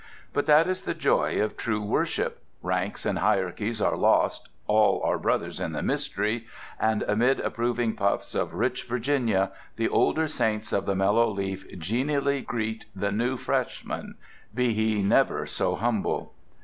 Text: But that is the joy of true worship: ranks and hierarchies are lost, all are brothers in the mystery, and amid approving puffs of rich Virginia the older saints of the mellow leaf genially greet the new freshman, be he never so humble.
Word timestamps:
But 0.33 0.47
that 0.47 0.65
is 0.65 0.81
the 0.81 0.95
joy 0.95 1.39
of 1.43 1.55
true 1.55 1.83
worship: 1.85 2.41
ranks 2.63 3.05
and 3.05 3.19
hierarchies 3.19 3.79
are 3.79 3.95
lost, 3.95 4.49
all 4.65 4.99
are 5.03 5.19
brothers 5.19 5.59
in 5.59 5.73
the 5.73 5.83
mystery, 5.83 6.47
and 6.79 7.03
amid 7.03 7.39
approving 7.39 7.93
puffs 7.95 8.33
of 8.33 8.55
rich 8.55 8.85
Virginia 8.85 9.51
the 9.75 9.89
older 9.89 10.27
saints 10.27 10.73
of 10.73 10.87
the 10.87 10.95
mellow 10.95 11.29
leaf 11.29 11.67
genially 11.77 12.41
greet 12.41 12.85
the 12.95 13.11
new 13.11 13.37
freshman, 13.37 14.15
be 14.55 14.73
he 14.73 15.03
never 15.03 15.45
so 15.45 15.75
humble. 15.75 16.33